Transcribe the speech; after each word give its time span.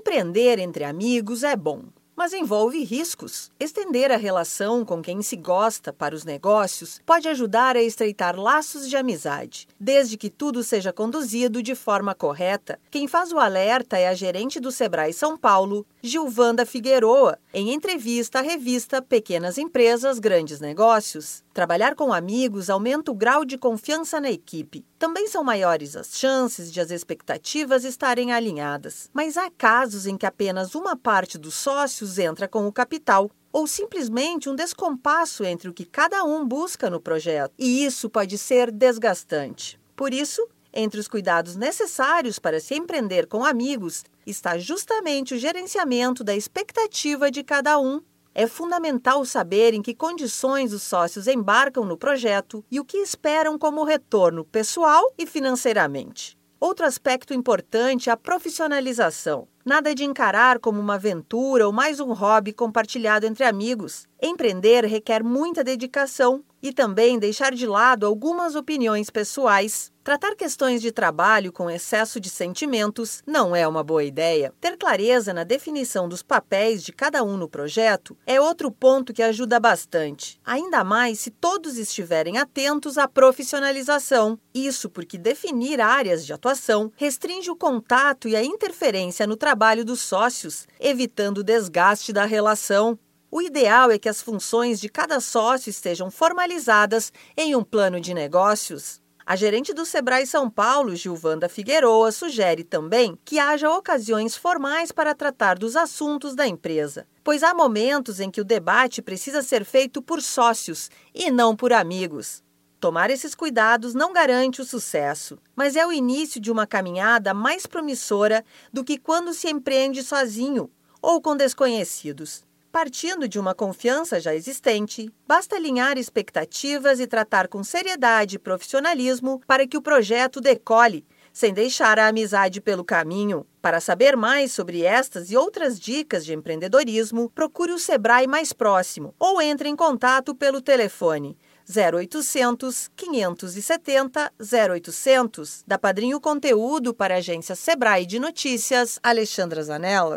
Empreender 0.00 0.58
entre 0.58 0.82
amigos 0.82 1.42
é 1.42 1.54
bom, 1.54 1.82
mas 2.16 2.32
envolve 2.32 2.82
riscos. 2.82 3.50
Estender 3.60 4.10
a 4.10 4.16
relação 4.16 4.82
com 4.82 5.02
quem 5.02 5.20
se 5.20 5.36
gosta 5.36 5.92
para 5.92 6.14
os 6.14 6.24
negócios 6.24 7.02
pode 7.04 7.28
ajudar 7.28 7.76
a 7.76 7.82
estreitar 7.82 8.34
laços 8.34 8.88
de 8.88 8.96
amizade, 8.96 9.68
desde 9.78 10.16
que 10.16 10.30
tudo 10.30 10.64
seja 10.64 10.90
conduzido 10.90 11.62
de 11.62 11.74
forma 11.74 12.14
correta. 12.14 12.80
Quem 12.90 13.06
faz 13.06 13.30
o 13.30 13.38
alerta 13.38 13.98
é 13.98 14.08
a 14.08 14.14
gerente 14.14 14.58
do 14.58 14.72
Sebrae 14.72 15.12
São 15.12 15.36
Paulo, 15.36 15.86
Gilvanda 16.02 16.64
Figueroa, 16.64 17.38
em 17.52 17.74
entrevista 17.74 18.38
à 18.38 18.42
revista 18.42 19.02
Pequenas 19.02 19.58
Empresas, 19.58 20.18
Grandes 20.18 20.58
Negócios. 20.58 21.44
Trabalhar 21.52 21.94
com 21.94 22.10
amigos 22.10 22.70
aumenta 22.70 23.10
o 23.10 23.14
grau 23.14 23.44
de 23.44 23.58
confiança 23.58 24.18
na 24.18 24.30
equipe. 24.30 24.82
Também 24.98 25.26
são 25.26 25.44
maiores 25.44 25.96
as 25.96 26.18
chances 26.18 26.72
de 26.72 26.80
as 26.80 26.90
expectativas 26.90 27.84
estarem 27.84 28.32
alinhadas. 28.32 29.10
Mas 29.12 29.36
há 29.36 29.50
casos 29.50 30.06
em 30.06 30.16
que 30.16 30.24
apenas 30.24 30.74
uma 30.74 30.96
parte 30.96 31.36
dos 31.36 31.54
sócios 31.54 32.18
entra 32.18 32.48
com 32.48 32.66
o 32.66 32.72
capital, 32.72 33.30
ou 33.52 33.66
simplesmente 33.66 34.48
um 34.48 34.54
descompasso 34.54 35.44
entre 35.44 35.68
o 35.68 35.74
que 35.74 35.84
cada 35.84 36.24
um 36.24 36.46
busca 36.46 36.88
no 36.88 37.00
projeto, 37.00 37.52
e 37.58 37.84
isso 37.84 38.08
pode 38.08 38.38
ser 38.38 38.70
desgastante. 38.70 39.78
Por 39.94 40.14
isso, 40.14 40.48
entre 40.72 41.00
os 41.00 41.08
cuidados 41.08 41.56
necessários 41.56 42.38
para 42.38 42.60
se 42.60 42.74
empreender 42.74 43.26
com 43.26 43.44
amigos 43.44 44.04
está 44.26 44.58
justamente 44.58 45.34
o 45.34 45.38
gerenciamento 45.38 46.22
da 46.22 46.34
expectativa 46.34 47.30
de 47.30 47.42
cada 47.42 47.78
um. 47.78 48.00
É 48.34 48.46
fundamental 48.46 49.24
saber 49.24 49.74
em 49.74 49.82
que 49.82 49.94
condições 49.94 50.72
os 50.72 50.82
sócios 50.82 51.26
embarcam 51.26 51.84
no 51.84 51.96
projeto 51.96 52.64
e 52.70 52.78
o 52.78 52.84
que 52.84 52.98
esperam 52.98 53.58
como 53.58 53.84
retorno 53.84 54.44
pessoal 54.44 55.12
e 55.18 55.26
financeiramente. 55.26 56.38
Outro 56.60 56.84
aspecto 56.84 57.32
importante 57.32 58.10
é 58.10 58.12
a 58.12 58.16
profissionalização. 58.16 59.48
Nada 59.64 59.94
de 59.94 60.04
encarar 60.04 60.58
como 60.58 60.78
uma 60.78 60.94
aventura 60.94 61.66
ou 61.66 61.72
mais 61.72 62.00
um 62.00 62.12
hobby 62.12 62.52
compartilhado 62.52 63.26
entre 63.26 63.44
amigos. 63.44 64.06
Empreender 64.22 64.84
requer 64.84 65.24
muita 65.24 65.64
dedicação 65.64 66.44
e 66.62 66.72
também 66.72 67.18
deixar 67.18 67.54
de 67.54 67.66
lado 67.66 68.06
algumas 68.06 68.54
opiniões 68.54 69.10
pessoais. 69.10 69.92
Tratar 70.02 70.34
questões 70.34 70.80
de 70.80 70.90
trabalho 70.90 71.52
com 71.52 71.70
excesso 71.70 72.18
de 72.18 72.30
sentimentos 72.30 73.22
não 73.26 73.54
é 73.54 73.68
uma 73.68 73.84
boa 73.84 74.02
ideia. 74.02 74.52
Ter 74.58 74.76
clareza 74.78 75.34
na 75.34 75.44
definição 75.44 76.08
dos 76.08 76.22
papéis 76.22 76.82
de 76.82 76.90
cada 76.90 77.22
um 77.22 77.36
no 77.36 77.48
projeto 77.48 78.16
é 78.26 78.40
outro 78.40 78.70
ponto 78.70 79.12
que 79.12 79.22
ajuda 79.22 79.60
bastante. 79.60 80.40
Ainda 80.44 80.82
mais 80.82 81.20
se 81.20 81.30
todos 81.30 81.76
estiverem 81.76 82.38
atentos 82.38 82.96
à 82.96 83.06
profissionalização. 83.06 84.38
Isso 84.54 84.88
porque 84.88 85.18
definir 85.18 85.80
áreas 85.82 86.24
de 86.24 86.32
atuação 86.32 86.90
restringe 86.96 87.50
o 87.50 87.56
contato 87.56 88.26
e 88.26 88.34
a 88.34 88.42
interferência 88.42 89.26
no 89.26 89.36
trabalho 89.36 89.84
dos 89.84 90.00
sócios, 90.00 90.66
evitando 90.80 91.38
o 91.38 91.44
desgaste 91.44 92.10
da 92.10 92.24
relação. 92.24 92.98
O 93.32 93.40
ideal 93.40 93.92
é 93.92 93.98
que 93.98 94.08
as 94.08 94.20
funções 94.20 94.80
de 94.80 94.88
cada 94.88 95.20
sócio 95.20 95.70
estejam 95.70 96.10
formalizadas 96.10 97.12
em 97.36 97.54
um 97.54 97.62
plano 97.62 98.00
de 98.00 98.12
negócios. 98.12 99.00
A 99.24 99.36
gerente 99.36 99.72
do 99.72 99.86
Sebrae 99.86 100.26
São 100.26 100.50
Paulo, 100.50 100.96
Gilvanda 100.96 101.48
Figueroa, 101.48 102.10
sugere 102.10 102.64
também 102.64 103.16
que 103.24 103.38
haja 103.38 103.70
ocasiões 103.70 104.34
formais 104.36 104.90
para 104.90 105.14
tratar 105.14 105.56
dos 105.56 105.76
assuntos 105.76 106.34
da 106.34 106.44
empresa, 106.44 107.06
pois 107.22 107.44
há 107.44 107.54
momentos 107.54 108.18
em 108.18 108.32
que 108.32 108.40
o 108.40 108.44
debate 108.44 109.00
precisa 109.00 109.42
ser 109.42 109.64
feito 109.64 110.02
por 110.02 110.20
sócios 110.20 110.90
e 111.14 111.30
não 111.30 111.54
por 111.54 111.72
amigos. 111.72 112.42
Tomar 112.80 113.10
esses 113.10 113.36
cuidados 113.36 113.94
não 113.94 114.12
garante 114.12 114.60
o 114.60 114.64
sucesso, 114.64 115.38
mas 115.54 115.76
é 115.76 115.86
o 115.86 115.92
início 115.92 116.40
de 116.40 116.50
uma 116.50 116.66
caminhada 116.66 117.32
mais 117.32 117.64
promissora 117.64 118.44
do 118.72 118.82
que 118.82 118.98
quando 118.98 119.32
se 119.32 119.48
empreende 119.48 120.02
sozinho 120.02 120.68
ou 121.00 121.20
com 121.20 121.36
desconhecidos. 121.36 122.49
Partindo 122.72 123.28
de 123.28 123.36
uma 123.36 123.52
confiança 123.52 124.20
já 124.20 124.32
existente, 124.32 125.12
basta 125.26 125.56
alinhar 125.56 125.98
expectativas 125.98 127.00
e 127.00 127.06
tratar 127.06 127.48
com 127.48 127.64
seriedade 127.64 128.36
e 128.36 128.38
profissionalismo 128.38 129.40
para 129.44 129.66
que 129.66 129.76
o 129.76 129.82
projeto 129.82 130.40
decole, 130.40 131.04
sem 131.32 131.52
deixar 131.52 131.98
a 131.98 132.06
amizade 132.06 132.60
pelo 132.60 132.84
caminho. 132.84 133.44
Para 133.60 133.80
saber 133.80 134.16
mais 134.16 134.52
sobre 134.52 134.84
estas 134.84 135.32
e 135.32 135.36
outras 135.36 135.80
dicas 135.80 136.24
de 136.24 136.32
empreendedorismo, 136.32 137.28
procure 137.30 137.72
o 137.72 137.78
Sebrae 137.78 138.28
mais 138.28 138.52
próximo 138.52 139.14
ou 139.18 139.42
entre 139.42 139.68
em 139.68 139.74
contato 139.74 140.32
pelo 140.32 140.60
telefone 140.60 141.36
0800 141.68 142.90
570 142.96 144.32
0800. 144.40 145.64
Da 145.66 145.76
Padrinho 145.76 146.20
Conteúdo 146.20 146.94
para 146.94 147.14
a 147.14 147.18
agência 147.18 147.56
Sebrae 147.56 148.06
de 148.06 148.20
Notícias, 148.20 148.98
Alexandra 149.02 149.62
Zanella. 149.62 150.08